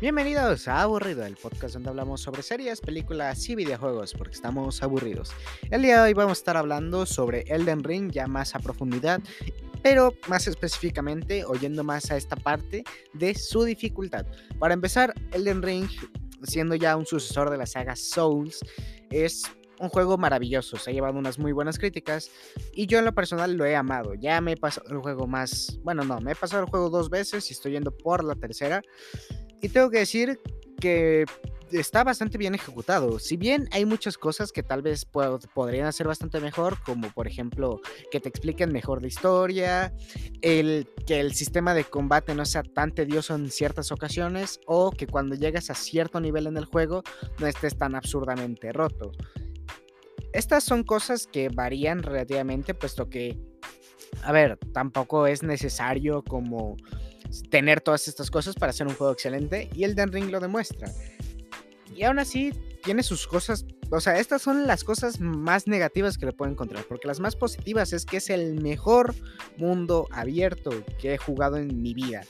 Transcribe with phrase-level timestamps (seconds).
[0.00, 5.30] Bienvenidos a Aburrido, el podcast donde hablamos sobre series, películas y videojuegos, porque estamos aburridos.
[5.70, 9.20] El día de hoy vamos a estar hablando sobre Elden Ring ya más a profundidad,
[9.82, 12.82] pero más específicamente oyendo más a esta parte
[13.12, 14.24] de su dificultad.
[14.58, 15.90] Para empezar, Elden Ring,
[16.44, 18.60] siendo ya un sucesor de la saga Souls,
[19.10, 19.42] es
[19.80, 22.30] un juego maravilloso, se ha llevado unas muy buenas críticas
[22.72, 24.14] y yo en lo personal lo he amado.
[24.14, 27.10] Ya me he pasado el juego más, bueno, no, me he pasado el juego dos
[27.10, 28.80] veces y estoy yendo por la tercera.
[29.62, 30.40] Y tengo que decir
[30.80, 31.24] que
[31.72, 33.18] está bastante bien ejecutado.
[33.18, 37.80] Si bien hay muchas cosas que tal vez podrían ser bastante mejor, como por ejemplo
[38.10, 39.94] que te expliquen mejor la historia,
[40.42, 45.06] el, que el sistema de combate no sea tan tedioso en ciertas ocasiones, o que
[45.06, 47.02] cuando llegas a cierto nivel en el juego
[47.38, 49.12] no estés tan absurdamente roto.
[50.32, 53.36] Estas son cosas que varían relativamente, puesto que,
[54.22, 56.76] a ver, tampoco es necesario como
[57.50, 60.90] tener todas estas cosas para hacer un juego excelente y el Den Ring lo demuestra.
[61.94, 66.26] Y aún así tiene sus cosas, o sea, estas son las cosas más negativas que
[66.26, 69.14] le puedo encontrar, porque las más positivas es que es el mejor
[69.56, 72.22] mundo abierto que he jugado en mi vida.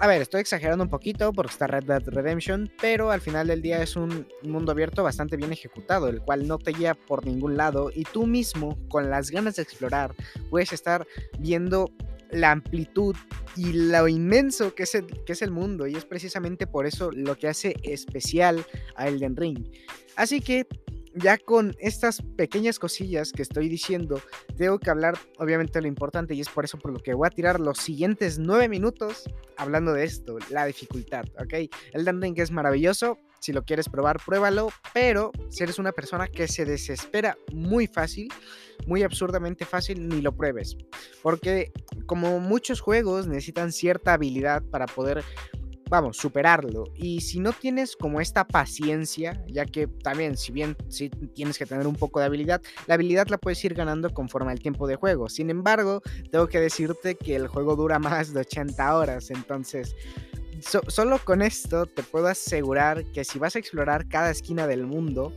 [0.00, 3.62] A ver, estoy exagerando un poquito porque está Red Dead Redemption, pero al final del
[3.62, 7.56] día es un mundo abierto bastante bien ejecutado, el cual no te guía por ningún
[7.56, 10.12] lado y tú mismo, con las ganas de explorar,
[10.50, 11.06] puedes estar
[11.38, 11.88] viendo
[12.32, 13.14] la amplitud
[13.56, 15.86] y lo inmenso que es, el, que es el mundo.
[15.86, 18.64] Y es precisamente por eso lo que hace especial
[18.96, 19.68] a Elden Ring.
[20.16, 20.66] Así que
[21.14, 24.20] ya con estas pequeñas cosillas que estoy diciendo,
[24.56, 27.26] tengo que hablar obviamente de lo importante y es por eso por lo que voy
[27.26, 29.24] a tirar los siguientes nueve minutos
[29.56, 31.70] hablando de esto, la dificultad, ¿ok?
[31.92, 36.46] Elden Ring es maravilloso, si lo quieres probar, pruébalo, pero si eres una persona que
[36.46, 38.28] se desespera muy fácil,
[38.86, 40.76] muy absurdamente fácil, ni lo pruebes.
[41.22, 41.72] Porque
[42.06, 45.24] como muchos juegos necesitan cierta habilidad para poder
[45.90, 46.84] vamos, superarlo.
[46.94, 51.66] Y si no tienes como esta paciencia, ya que también, si bien sí tienes que
[51.66, 54.96] tener un poco de habilidad, la habilidad la puedes ir ganando conforme al tiempo de
[54.96, 55.28] juego.
[55.28, 59.94] Sin embargo, tengo que decirte que el juego dura más de 80 horas, entonces
[60.62, 65.36] solo con esto te puedo asegurar que si vas a explorar cada esquina del mundo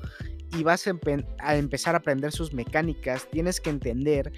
[0.58, 4.32] y vas a empezar a aprender sus mecánicas, tienes que entender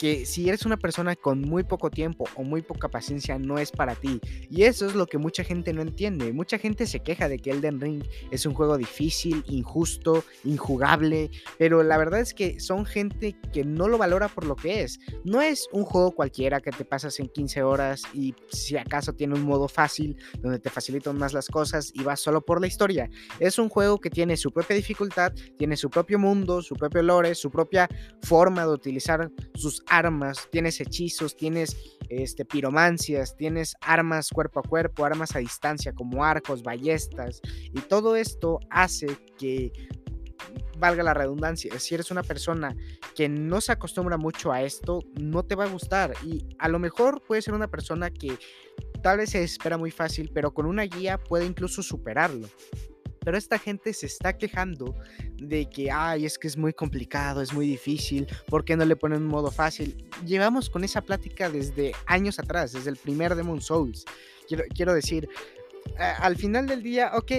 [0.00, 3.70] que si eres una persona con muy poco tiempo o muy poca paciencia no es
[3.70, 4.18] para ti.
[4.48, 6.32] Y eso es lo que mucha gente no entiende.
[6.32, 11.82] Mucha gente se queja de que Elden Ring es un juego difícil, injusto, injugable, pero
[11.82, 15.00] la verdad es que son gente que no lo valora por lo que es.
[15.22, 19.34] No es un juego cualquiera que te pasas en 15 horas y si acaso tiene
[19.34, 23.10] un modo fácil donde te facilitan más las cosas y vas solo por la historia.
[23.38, 27.34] Es un juego que tiene su propia dificultad, tiene su propio mundo, su propio lore,
[27.34, 27.86] su propia
[28.22, 31.76] forma de utilizar sus armas, tienes hechizos, tienes
[32.08, 37.42] este, piromancias, tienes armas cuerpo a cuerpo, armas a distancia como arcos, ballestas,
[37.74, 39.06] y todo esto hace
[39.38, 39.70] que
[40.78, 42.74] valga la redundancia, si eres una persona
[43.14, 46.14] que no se acostumbra mucho a esto, no te va a gustar.
[46.24, 48.38] Y a lo mejor puede ser una persona que
[49.02, 52.48] tal vez se espera muy fácil, pero con una guía puede incluso superarlo.
[53.24, 54.94] Pero esta gente se está quejando
[55.36, 58.96] de que, ay, es que es muy complicado, es muy difícil, ¿por qué no le
[58.96, 60.08] ponen un modo fácil?
[60.24, 64.04] Llevamos con esa plática desde años atrás, desde el primer Demon Souls.
[64.48, 65.28] Quiero, quiero decir,
[65.96, 67.32] al final del día, ok,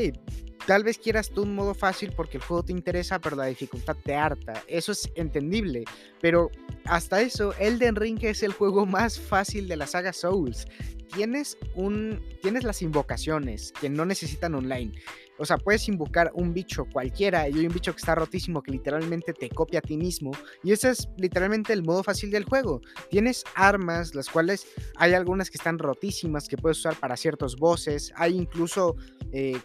[0.65, 3.95] tal vez quieras tú un modo fácil porque el juego te interesa, pero la dificultad
[4.03, 4.63] te harta.
[4.67, 5.85] Eso es entendible.
[6.21, 6.49] Pero
[6.85, 10.67] hasta eso, Elden Ring es el juego más fácil de la saga Souls.
[11.13, 12.21] Tienes un.
[12.41, 14.93] Tienes las invocaciones que no necesitan online.
[15.41, 18.71] O sea, puedes invocar un bicho cualquiera y hay un bicho que está rotísimo que
[18.71, 20.31] literalmente te copia a ti mismo.
[20.63, 22.79] Y ese es literalmente el modo fácil del juego.
[23.09, 24.67] Tienes armas, las cuales
[24.97, 28.13] hay algunas que están rotísimas que puedes usar para ciertos bosses.
[28.15, 28.95] Hay incluso,
[29.31, 29.59] eh,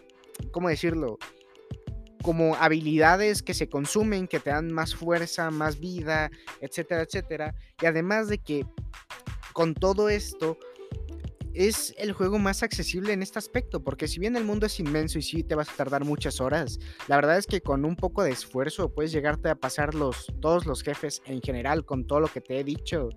[0.51, 1.17] ¿cómo decirlo?
[2.23, 6.29] Como habilidades que se consumen, que te dan más fuerza, más vida,
[6.61, 7.55] etcétera, etcétera.
[7.81, 8.65] Y además de que
[9.53, 10.57] con todo esto
[11.57, 15.17] es el juego más accesible en este aspecto, porque si bien el mundo es inmenso
[15.17, 18.21] y sí te vas a tardar muchas horas, la verdad es que con un poco
[18.21, 22.27] de esfuerzo puedes llegarte a pasar los, todos los jefes en general con todo lo
[22.27, 23.09] que te he dicho.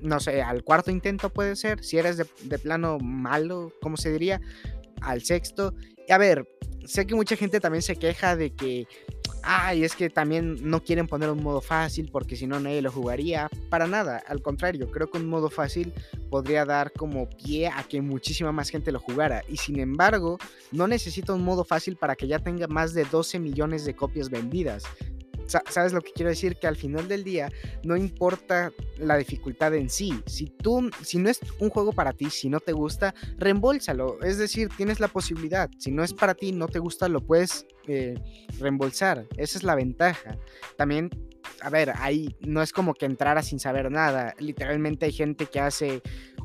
[0.00, 4.10] No sé, al cuarto intento puede ser, si eres de, de plano malo, como se
[4.10, 4.40] diría,
[5.00, 5.74] al sexto.
[6.08, 6.48] A ver,
[6.84, 8.86] sé que mucha gente también se queja de que
[9.42, 12.92] ay, es que también no quieren poner un modo fácil porque si no nadie lo
[12.92, 13.48] jugaría.
[13.70, 15.92] Para nada, al contrario, creo que un modo fácil
[16.30, 19.42] podría dar como pie a que muchísima más gente lo jugara.
[19.48, 20.38] Y sin embargo,
[20.72, 24.30] no necesita un modo fácil para que ya tenga más de 12 millones de copias
[24.30, 24.84] vendidas.
[25.48, 26.56] ¿Sabes lo que quiero decir?
[26.56, 27.50] Que al final del día
[27.82, 30.20] no importa la dificultad en sí.
[30.26, 34.20] Si tú, si no es un juego para ti, si no te gusta, reembolsalo.
[34.22, 35.70] Es decir, tienes la posibilidad.
[35.78, 38.14] Si no es para ti, no te gusta, lo puedes eh,
[38.58, 39.26] reembolsar.
[39.36, 40.38] Esa es la ventaja.
[40.76, 41.10] También
[41.60, 44.34] a ver, ahí no es como que entrara sin saber nada.
[44.38, 46.02] Literalmente hay gente que hace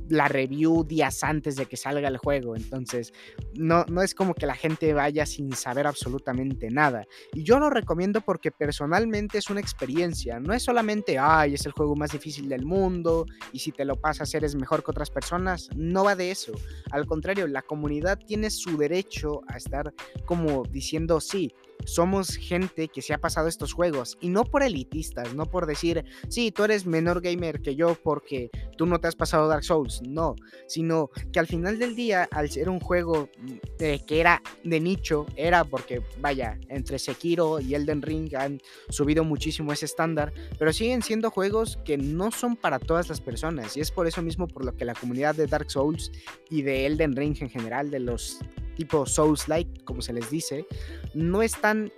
[0.10, 2.56] la review días antes de que salga el juego.
[2.56, 3.14] Entonces,
[3.56, 7.06] no, no es como que la gente vaya sin saber absolutamente nada.
[7.34, 10.40] Y yo lo recomiendo porque personalmente es una experiencia.
[10.40, 13.96] No es solamente, ay, es el juego más difícil del mundo y si te lo
[13.96, 15.70] pasas eres mejor que otras personas.
[15.76, 16.54] No va de eso.
[16.92, 19.94] Al contrario, la comunidad tiene su derecho a estar
[20.26, 21.54] como diciendo, sí,
[21.86, 26.06] somos gente que se ha pasado estos juegos y no por elitistas, no por decir,
[26.30, 30.02] sí, tú eres menor gamer que yo porque tú no te has pasado Dark Souls,
[30.02, 30.36] no,
[30.68, 33.30] sino que al final del día, al ser un juego
[33.78, 38.60] que era de nicho, era porque, vaya, entre Sekiro y Elden Ring han
[38.90, 43.76] subido muchísimo ese estándar, pero siguen siendo juegos que no son para todas las personas
[43.78, 46.12] y es por eso mismo por lo que la comunidad de Dark Souls
[46.50, 48.40] y de Elden Ring en general, de los
[48.76, 50.66] tipo Souls-like, como se les dice,
[51.14, 51.92] no están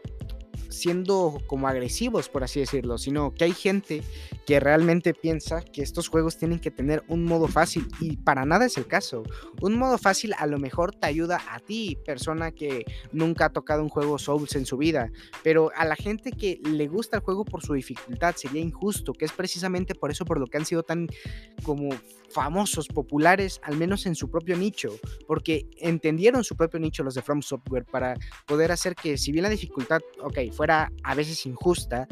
[0.70, 4.04] siendo como agresivos, por así decirlo, sino que hay gente
[4.46, 8.66] que realmente piensa que estos juegos tienen que tener un modo fácil y para nada
[8.66, 9.24] es el caso.
[9.62, 13.82] Un modo fácil a lo mejor te ayuda a ti, persona que nunca ha tocado
[13.84, 15.12] un juego Souls en su vida,
[15.44, 19.26] pero a la gente que le gusta el juego por su dificultad sería injusto, que
[19.26, 21.08] es precisamente por eso por lo que han sido tan
[21.64, 21.90] como
[22.36, 24.90] famosos, populares, al menos en su propio nicho,
[25.26, 28.16] porque entendieron su propio nicho los de From Software para
[28.46, 32.08] poder hacer que si bien la dificultad, ok, fuera a veces injusta,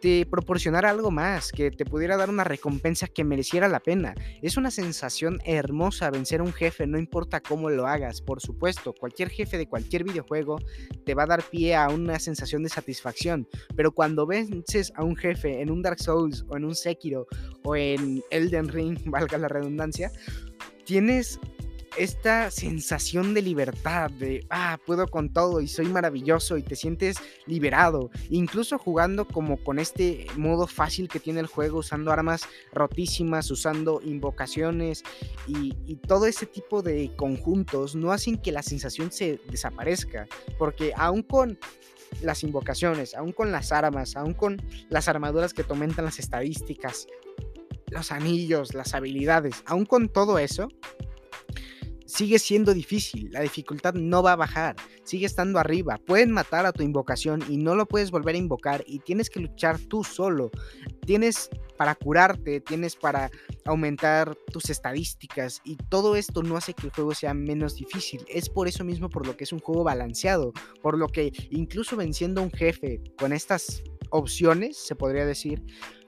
[0.00, 4.14] te proporcionara algo más, que te pudiera dar una recompensa que mereciera la pena.
[4.42, 8.92] Es una sensación hermosa vencer a un jefe, no importa cómo lo hagas, por supuesto,
[8.92, 10.58] cualquier jefe de cualquier videojuego
[11.04, 15.16] te va a dar pie a una sensación de satisfacción, pero cuando vences a un
[15.16, 17.26] jefe en un Dark Souls o en un Sekiro
[17.64, 20.10] o en Elden Ring, valga la redundancia,
[20.84, 21.40] tienes
[21.98, 27.16] esta sensación de libertad, de, ah, puedo con todo y soy maravilloso y te sientes
[27.46, 32.42] liberado, incluso jugando como con este modo fácil que tiene el juego, usando armas
[32.72, 35.02] rotísimas, usando invocaciones
[35.46, 35.74] y,
[36.06, 40.26] todo ese tipo de conjuntos no hacen que la sensación se desaparezca,
[40.58, 41.58] porque aún con
[42.22, 47.08] las invocaciones, aún con las armas, aún con las armaduras que aumentan las estadísticas,
[47.90, 50.68] los anillos, las habilidades, aún con todo eso,
[52.08, 56.72] sigue siendo difícil, la dificultad no va a bajar, sigue estando arriba, pueden matar a
[56.72, 60.50] tu invocación y no lo puedes volver a invocar y tienes que luchar tú solo,
[61.04, 63.30] tienes para curarte, tienes para
[63.66, 68.48] aumentar tus estadísticas y todo esto no hace que el juego sea menos difícil, es
[68.48, 70.52] por eso mismo por lo que es un juego balanceado,
[70.82, 75.62] por lo que incluso venciendo a un jefe con estas opciones, se podría decir,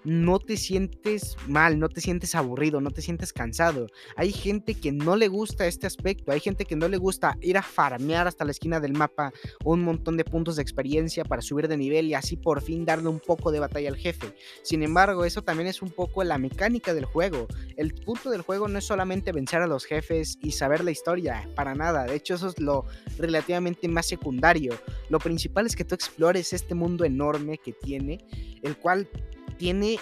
[0.04, 3.86] no te sientes mal, no te sientes aburrido, no te sientes cansado.
[4.16, 7.58] Hay gente que no le gusta este aspecto, hay gente que no le gusta ir
[7.58, 9.32] a farmear hasta la esquina del mapa
[9.64, 13.08] un montón de puntos de experiencia para subir de nivel y así por fin darle
[13.08, 14.34] un poco de batalla al jefe.
[14.62, 17.46] Sin embargo, eso también es un poco la mecánica del juego.
[17.76, 21.48] El punto del juego no es solamente vencer a los jefes y saber la historia,
[21.54, 22.04] para nada.
[22.04, 22.84] De hecho, eso es lo
[23.18, 24.74] relativamente más secundario.
[25.08, 28.18] Lo principal es que tú explores este mundo enorme que tiene,
[28.62, 29.08] el cual
[29.60, 29.98] tiene,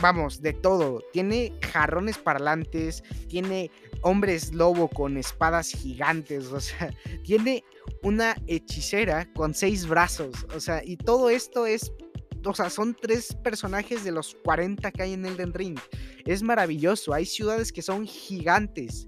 [0.00, 1.02] vamos, de todo.
[1.12, 3.70] Tiene jarrones parlantes, tiene
[4.00, 7.62] hombres lobo con espadas gigantes, o sea, tiene
[8.02, 11.92] una hechicera con seis brazos, o sea, y todo esto es,
[12.42, 15.78] o sea, son tres personajes de los 40 que hay en Elden Ring.
[16.24, 19.06] Es maravilloso, hay ciudades que son gigantes,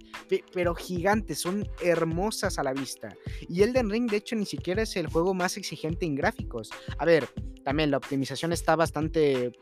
[0.53, 3.17] pero gigantes, son hermosas a la vista.
[3.49, 6.71] Y Elden Ring, de hecho, ni siquiera es el juego más exigente en gráficos.
[6.99, 7.27] A ver,
[7.65, 9.53] también la optimización está bastante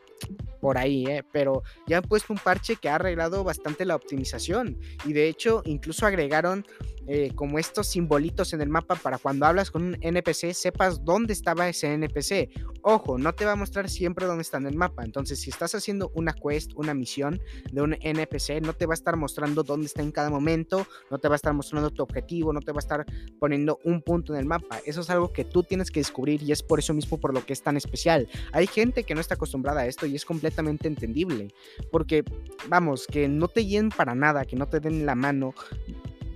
[0.59, 1.23] por ahí, ¿eh?
[1.31, 5.61] pero ya han puesto un parche que ha arreglado bastante la optimización y de hecho
[5.65, 6.65] incluso agregaron
[7.05, 11.33] eh, como estos simbolitos en el mapa para cuando hablas con un NPC sepas dónde
[11.33, 12.49] estaba ese NPC.
[12.81, 15.03] Ojo, no te va a mostrar siempre dónde está en el mapa.
[15.03, 18.95] Entonces, si estás haciendo una quest, una misión de un NPC, no te va a
[18.95, 22.53] estar mostrando dónde está en cada momento, no te va a estar mostrando tu objetivo,
[22.53, 23.05] no te va a estar
[23.39, 24.79] poniendo un punto en el mapa.
[24.85, 27.45] Eso es algo que tú tienes que descubrir y es por eso mismo por lo
[27.45, 28.29] que es tan especial.
[28.53, 31.49] Hay gente que no está acostumbrada a esto y es completamente entendible.
[31.91, 32.23] Porque,
[32.67, 35.53] vamos, que no te llenen para nada, que no te den la mano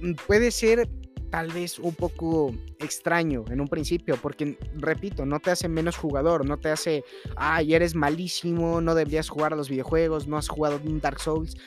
[0.02, 0.88] Mm, puede ser
[1.30, 6.46] tal vez un poco extraño en un principio, porque repito, no te hace menos jugador,
[6.46, 7.04] no te hace,
[7.36, 11.58] ay, eres malísimo, no deberías jugar a los videojuegos, no has jugado un Dark Souls.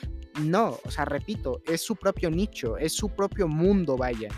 [0.41, 4.29] No, o sea, repito, es su propio nicho, es su propio mundo, vaya.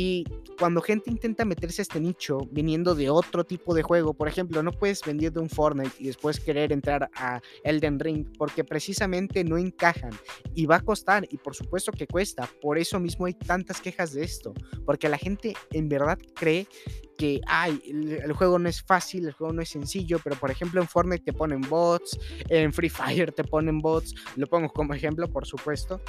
[0.00, 0.22] Y
[0.60, 4.62] cuando gente intenta meterse a este nicho viniendo de otro tipo de juego, por ejemplo,
[4.62, 9.42] no puedes vender de un Fortnite y después querer entrar a Elden Ring porque precisamente
[9.42, 10.12] no encajan
[10.54, 12.48] y va a costar y por supuesto que cuesta.
[12.62, 14.54] Por eso mismo hay tantas quejas de esto,
[14.86, 16.68] porque la gente en verdad cree
[17.16, 20.80] que ay, el, juego no es fácil, el juego no es sencillo, pero por ejemplo
[20.80, 22.16] en Fortnite te ponen bots,
[22.48, 26.00] en Free Fire te ponen bots, lo pongo como ejemplo, por supuesto.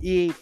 [0.00, 0.32] Y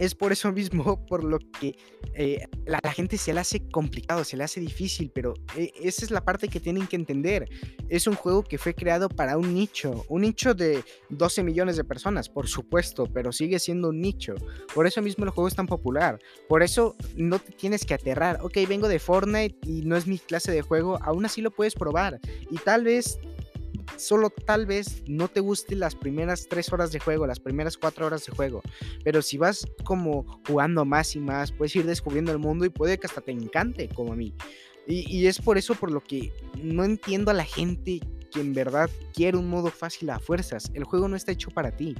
[0.00, 1.76] es por eso mismo por lo que
[2.14, 6.10] eh, la, gente se le hace complicado, se le hace difícil, pero eh, esa es
[6.10, 7.46] la parte que tienen que entender.
[7.90, 11.84] Es un juego que fue creado para un nicho, un nicho de 12 millones de
[11.84, 14.34] personas, por supuesto, pero sigue siendo un nicho.
[14.74, 16.18] Por eso mismo el juego es tan popular.
[16.48, 18.38] Por eso no te tienes que aterrar.
[18.40, 21.74] Ok, vengo de Fortnite y no es mi clase de juego, aún así lo puedes
[21.74, 22.20] probar.
[22.50, 23.18] Y tal vez
[23.96, 28.06] solo tal vez no te guste las primeras tres horas de juego, las primeras cuatro
[28.06, 28.62] horas de juego,
[29.04, 32.98] pero si vas como jugando más y más, puedes ir descubriendo el mundo y puede
[32.98, 34.34] que hasta te encante, como a mí.
[34.86, 36.32] Y, es por eso por lo que
[36.62, 38.00] no entiendo a la gente
[38.32, 40.70] que en verdad quiere un modo fácil a fuerzas.
[40.74, 41.94] El juego no está hecho para ti.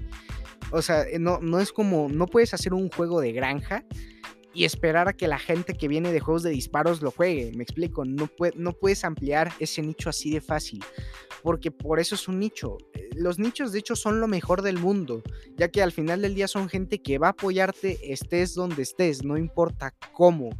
[0.72, 3.84] O sea, no, no es como, no puedes hacer un juego de granja
[4.52, 7.52] y esperar a que la gente que viene de juegos de disparos lo juegue.
[7.54, 10.82] Me explico, no puedes ampliar ese nicho así de fácil
[11.42, 12.78] porque por eso es un nicho.
[12.94, 15.22] Eh, los nichos de hecho son lo mejor del mundo,
[15.56, 19.24] ya que al final del día son gente que va a apoyarte estés donde estés,
[19.24, 20.50] no importa cómo.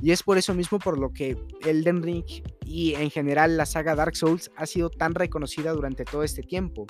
[0.00, 2.24] Y es por eso mismo por lo que Elden Ring
[2.64, 6.86] y en general la saga Dark Souls ha sido tan reconocida durante todo este tiempo.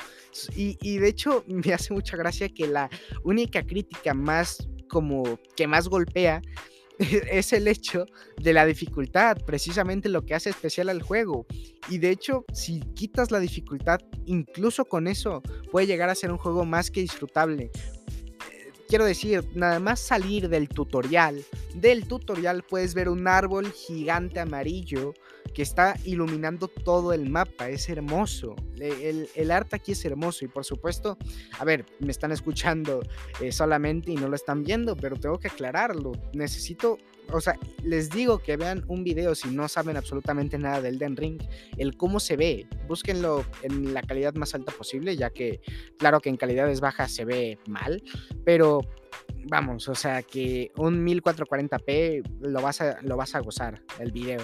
[0.54, 2.90] Y, y de hecho me hace mucha gracia que la
[3.24, 6.42] única crítica más como que más golpea
[7.30, 11.46] es el hecho de la dificultad, precisamente lo que hace especial al juego.
[11.88, 16.38] Y de hecho, si quitas la dificultad, incluso con eso puede llegar a ser un
[16.38, 17.70] juego más que disfrutable.
[18.88, 25.12] Quiero decir, nada más salir del tutorial, del tutorial puedes ver un árbol gigante amarillo
[25.54, 27.68] que está iluminando todo el mapa.
[27.68, 28.54] Es hermoso.
[28.78, 30.44] El, arte aquí es hermoso.
[30.44, 31.16] Y por supuesto,
[31.58, 33.00] a ver, me están escuchando
[33.40, 36.12] eh, solamente y no lo están viendo, pero tengo que aclararlo.
[36.32, 36.98] Necesito
[37.32, 41.16] o sea, les digo que vean un video si no saben absolutamente nada del Den
[41.16, 41.38] Ring,
[41.76, 42.66] el cómo se ve.
[42.86, 45.60] Búsquenlo en la calidad más alta posible, ya que,
[45.98, 48.02] claro que en calidades bajas se ve mal,
[48.44, 48.80] pero
[49.44, 54.40] vamos, o sea que un 1440p lo vas a, lo vas a gozar, el video.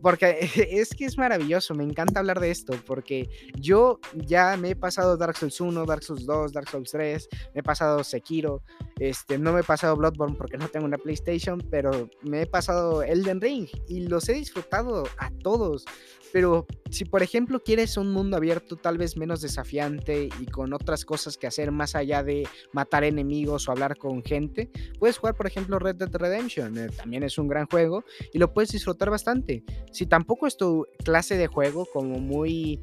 [0.00, 0.38] Porque
[0.70, 5.16] es que es maravilloso, me encanta hablar de esto, porque yo ya me he pasado
[5.16, 8.62] Dark Souls 1, Dark Souls 2, Dark Souls 3, me he pasado Sekiro,
[8.98, 13.02] este, no me he pasado Bloodborne porque no tengo una PlayStation, pero me he pasado
[13.02, 15.84] Elden Ring y los he disfrutado a todos.
[16.32, 21.04] Pero si por ejemplo quieres un mundo abierto tal vez menos desafiante y con otras
[21.04, 25.46] cosas que hacer más allá de matar enemigos o hablar con gente, puedes jugar por
[25.46, 29.64] ejemplo Red Dead Redemption, eh, también es un gran juego y lo puedes disfrutar bastante.
[29.90, 32.80] Si tampoco es tu clase de juego como muy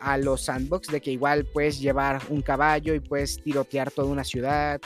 [0.00, 4.24] a los sandbox de que igual puedes llevar un caballo y puedes tirotear toda una
[4.24, 4.80] ciudad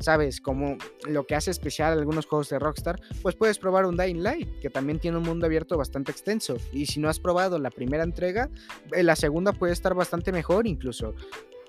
[0.00, 0.40] ¿sabes?
[0.40, 4.60] Como lo que hace especial algunos juegos de Rockstar, pues puedes probar un Dying Light,
[4.60, 6.56] que también tiene un mundo abierto bastante extenso.
[6.72, 8.50] Y si no has probado la primera entrega,
[8.92, 11.14] eh, la segunda puede estar bastante mejor incluso.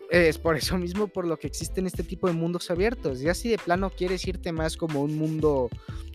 [0.09, 3.19] Es por eso mismo por lo que existen este tipo de mundos abiertos.
[3.19, 5.69] Ya si de plano quieres irte más como un mundo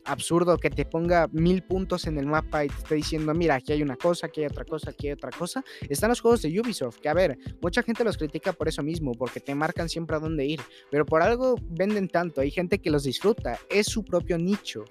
[0.04, 3.72] absurdo que te ponga mil puntos en el mapa y te esté diciendo, mira, aquí
[3.72, 6.60] hay una cosa, aquí hay otra cosa, aquí hay otra cosa, están los juegos de
[6.60, 10.16] Ubisoft, que a ver, mucha gente los critica por eso mismo, porque te marcan siempre
[10.16, 14.04] a dónde ir, pero por algo venden tanto, hay gente que los disfruta, es su
[14.04, 14.84] propio nicho.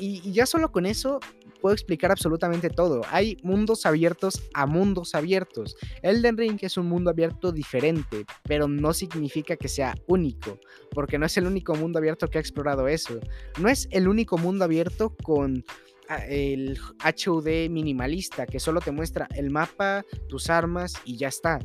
[0.00, 1.20] Y, y ya solo con eso
[1.66, 3.02] puedo explicar absolutamente todo.
[3.10, 5.74] Hay mundos abiertos a mundos abiertos.
[6.00, 10.60] Elden Ring es un mundo abierto diferente, pero no significa que sea único,
[10.92, 13.18] porque no es el único mundo abierto que ha explorado eso.
[13.58, 15.64] No es el único mundo abierto con
[16.28, 21.58] el HUD minimalista que solo te muestra el mapa, tus armas y ya está.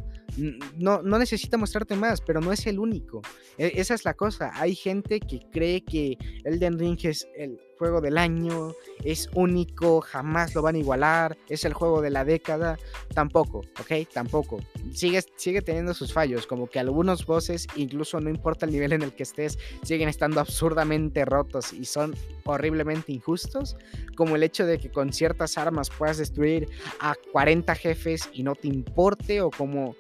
[0.78, 3.22] No, no necesita mostrarte más, pero no es el único.
[3.58, 4.52] E, esa es la cosa.
[4.54, 10.54] Hay gente que cree que Elden Ring es el juego del año, es único, jamás
[10.56, 12.78] lo van a igualar, es el juego de la década,
[13.14, 14.08] tampoco, ¿ok?
[14.14, 14.60] Tampoco.
[14.94, 19.02] Sigue, sigue teniendo sus fallos, como que algunos voces, incluso no importa el nivel en
[19.02, 23.78] el que estés, siguen estando absurdamente rotos y son horriblemente injustos,
[24.16, 26.68] como el hecho de que con ciertas armas puedas destruir
[27.00, 29.96] a 40 jefes y no te importe, o como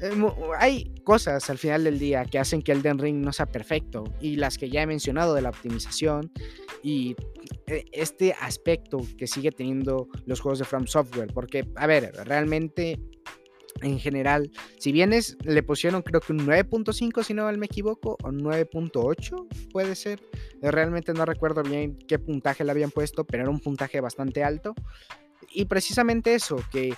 [0.00, 0.10] eh,
[0.58, 4.36] hay cosas al final del día que hacen que Elden Ring no sea perfecto y
[4.36, 6.30] las que ya he mencionado de la optimización
[6.82, 7.16] y
[7.66, 13.00] eh, este aspecto que sigue teniendo los juegos de From Software porque a ver realmente
[13.82, 14.50] en general.
[14.78, 19.70] Si bien es, le pusieron creo que un 9.5 si no me equivoco, o 9.8
[19.72, 20.20] puede ser.
[20.62, 24.44] Eh, realmente no recuerdo bien qué puntaje le habían puesto, pero era un puntaje bastante
[24.44, 24.74] alto.
[25.52, 26.94] Y precisamente eso, que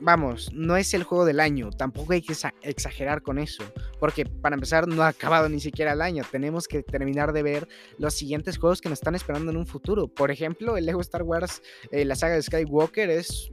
[0.00, 3.62] vamos, no es el juego del año, tampoco hay que exagerar con eso,
[3.98, 7.68] porque para empezar no ha acabado ni siquiera el año, tenemos que terminar de ver
[7.98, 10.08] los siguientes juegos que nos están esperando en un futuro.
[10.08, 13.50] Por ejemplo, el Lego Star Wars, eh, la saga de Skywalker es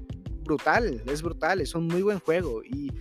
[0.47, 2.63] brutal, es brutal, es un muy buen juego.
[2.63, 2.91] Y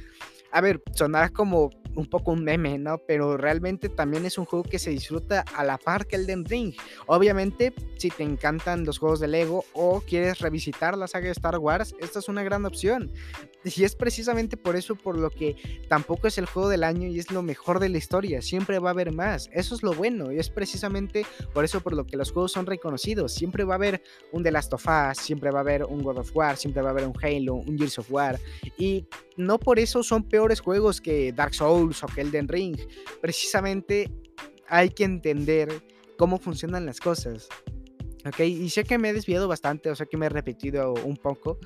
[0.51, 2.99] a ver, sonará como un poco un meme, ¿no?
[2.99, 6.75] Pero realmente también es un juego que se disfruta a la par que Elden Ring.
[7.07, 11.59] Obviamente, si te encantan los juegos de Lego o quieres revisitar la saga de Star
[11.59, 13.13] Wars, esta es una gran opción.
[13.65, 15.57] Y es precisamente por eso por lo que
[15.89, 18.41] tampoco es el juego del año y es lo mejor de la historia.
[18.41, 19.51] Siempre va a haber más.
[19.53, 20.31] Eso es lo bueno.
[20.31, 23.35] Y es precisamente por eso por lo que los juegos son reconocidos.
[23.35, 26.19] Siempre va a haber un The Last of Us, siempre va a haber un God
[26.19, 28.39] of War, siempre va a haber un Halo, un Gears of War.
[28.79, 32.77] Y no por eso son peores juegos que Dark Souls o que Elden Ring.
[33.21, 34.11] Precisamente
[34.69, 35.83] hay que entender
[36.17, 37.49] cómo funcionan las cosas.
[38.27, 38.41] ¿Ok?
[38.41, 41.59] Y sé que me he desviado bastante, o sea que me he repetido un poco.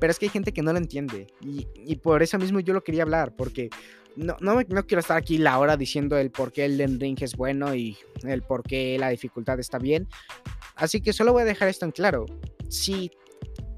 [0.00, 1.26] Pero es que hay gente que no lo entiende.
[1.40, 3.34] Y, por eso mismo yo lo quería hablar.
[3.36, 3.70] Porque
[4.14, 7.36] no, no, no, quiero estar aquí la hora diciendo el por qué Elden Ring es
[7.36, 10.08] bueno y el por qué la dificultad está bien.
[10.76, 12.26] Así que solo voy a dejar esto en claro.
[12.68, 13.10] Si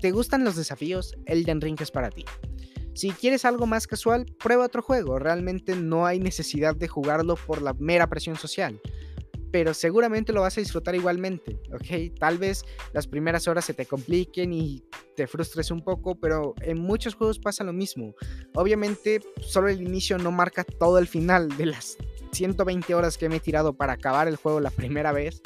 [0.00, 2.24] te gustan los desafíos, Elden Ring es para ti.
[2.98, 5.20] Si quieres algo más casual, prueba otro juego.
[5.20, 8.80] Realmente no hay necesidad de jugarlo por la mera presión social.
[9.52, 12.18] Pero seguramente lo vas a disfrutar igualmente, ¿ok?
[12.18, 14.82] Tal vez las primeras horas se te compliquen y
[15.14, 18.16] te frustres un poco, pero en muchos juegos pasa lo mismo.
[18.56, 21.98] Obviamente, solo el inicio no marca todo el final de las
[22.32, 25.40] 120 horas que me he tirado para acabar el juego la primera vez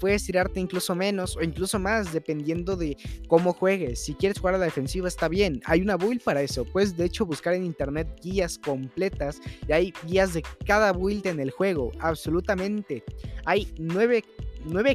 [0.00, 2.96] puedes tirarte incluso menos o incluso más dependiendo de
[3.28, 4.04] cómo juegues.
[4.04, 6.64] Si quieres jugar a la defensiva está bien, hay una build para eso.
[6.64, 11.40] Puedes de hecho buscar en internet guías completas y hay guías de cada build en
[11.40, 13.04] el juego, absolutamente.
[13.44, 14.24] Hay nueve,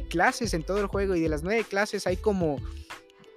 [0.08, 2.56] clases en todo el juego y de las nueve clases hay como,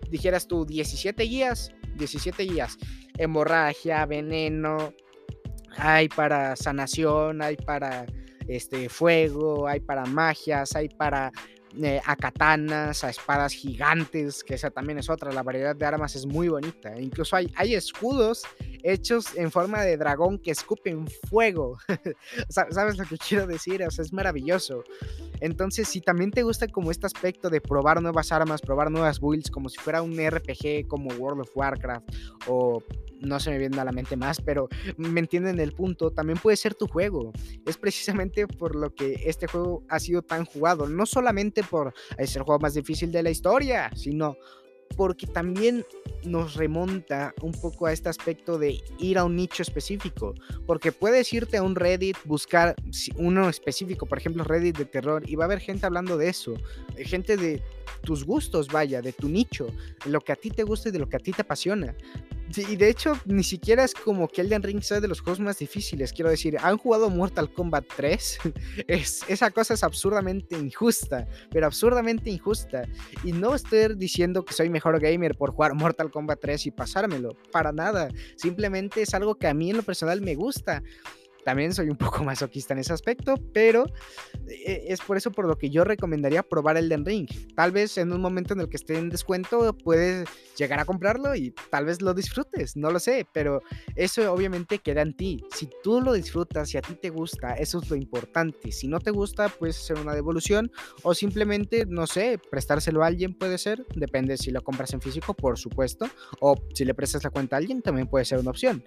[0.09, 1.71] dijeras tú, 17 guías.
[1.97, 2.77] 17 guías.
[3.17, 4.93] Hemorragia, veneno,
[5.77, 8.05] hay para sanación, hay para
[8.47, 11.31] este, fuego, hay para magias, hay para
[11.81, 16.15] eh, a katanas, a espadas gigantes, que esa también es otra, la variedad de armas
[16.15, 16.99] es muy bonita.
[16.99, 18.43] Incluso hay, hay escudos
[18.83, 21.77] hechos en forma de dragón que escupen fuego.
[22.49, 23.83] ¿Sabes lo que quiero decir?
[23.83, 24.83] O sea, es maravilloso.
[25.39, 29.51] Entonces, si también te gusta como este aspecto de probar nuevas armas, probar nuevas builds,
[29.51, 32.09] como si fuera un RPG como World of Warcraft
[32.47, 32.83] o
[33.21, 36.57] no se me viene a la mente más, pero me entienden el punto, también puede
[36.57, 37.31] ser tu juego.
[37.65, 42.37] Es precisamente por lo que este juego ha sido tan jugado, no solamente por ser
[42.37, 44.35] el juego más difícil de la historia, sino
[44.95, 45.85] porque también
[46.23, 50.33] nos remonta un poco a este aspecto de ir a un nicho específico,
[50.65, 52.75] porque puedes irte a un Reddit, buscar
[53.15, 56.55] uno específico, por ejemplo Reddit de terror, y va a haber gente hablando de eso,
[56.95, 57.61] eh, gente de
[58.01, 59.67] tus gustos, vaya, de tu nicho,
[60.05, 61.95] lo que a ti te gusta y de lo que a ti te apasiona.
[62.55, 65.59] Y de hecho, ni siquiera es como que Elden Ring sea de los juegos más
[65.59, 66.13] difíciles.
[66.13, 68.39] Quiero decir, ¿han jugado Mortal Kombat 3?
[68.87, 72.87] es, esa cosa es absurdamente injusta, pero absurdamente injusta.
[73.23, 77.35] Y no estoy diciendo que soy mejor gamer por jugar Mortal Kombat 3 y pasármelo,
[77.51, 78.09] para nada.
[78.35, 80.83] Simplemente es algo que a mí en lo personal me gusta.
[81.47, 83.85] También soy un poco masoquista en ese aspecto, pero
[84.49, 87.25] eh, es por eso por lo que yo recomendaría probar Elden Ring.
[87.55, 91.33] Tal vez en un momento en el que esté en descuento puedes llegar a comprarlo
[91.35, 93.61] y tal vez lo disfrutes, no lo sé, pero
[93.95, 95.41] eso obviamente queda en ti.
[95.55, 98.73] Si tú lo disfrutas, si a ti te gusta, eso es lo importante.
[98.73, 100.69] Si no te gusta, puedes hacer una devolución
[101.03, 105.33] o simplemente, no sé, prestárselo a alguien puede ser, depende si lo compras en físico,
[105.33, 106.09] por supuesto,
[106.41, 108.83] o si le prestas la cuenta a alguien, también puede ser una opción.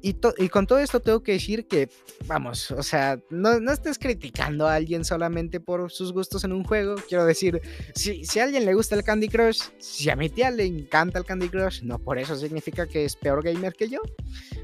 [0.00, 0.14] Y,
[0.48, 1.88] con todo esto tengo que decir que,
[2.26, 6.62] vamos, o sea, no, no, estés criticando a alguien solamente por sus gustos en un
[6.62, 6.94] juego.
[7.08, 7.60] Quiero decir,
[7.94, 11.18] si, si a alguien le gusta el Candy Crush, si a mi tía le encanta
[11.18, 14.00] el Candy Crush, no por eso significa que es peor gamer que yo.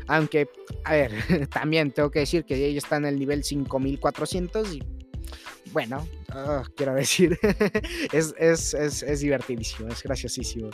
[0.07, 0.49] Aunque,
[0.85, 1.13] a ver,
[1.51, 4.83] también tengo que decir que ella está en el nivel 5400 y
[5.73, 7.37] bueno, ah, quiero decir,
[8.13, 10.71] es, es, es, es, divertidísimo, es graciosísimo.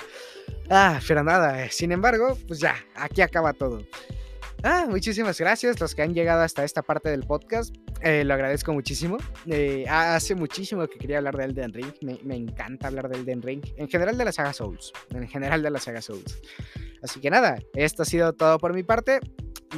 [0.68, 3.82] Ah, pero nada, sin embargo, pues ya, aquí acaba todo.
[4.62, 7.74] Ah, muchísimas gracias los que han llegado hasta esta parte del podcast.
[8.02, 9.16] Eh, lo agradezco muchísimo.
[9.46, 11.92] Eh, hace muchísimo que quería hablar de Elden Ring.
[12.02, 13.62] Me, me, encanta hablar de Elden Ring.
[13.76, 14.92] En general de la saga Souls.
[15.10, 16.40] En general de la saga Souls.
[17.02, 19.20] Así que nada, esto ha sido todo por mi parte.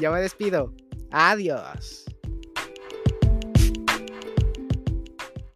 [0.01, 0.75] Yo me despido.
[1.13, 2.05] Adiós.